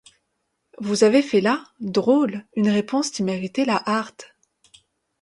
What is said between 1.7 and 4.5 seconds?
drôle, une réponse qui mériterait la hart!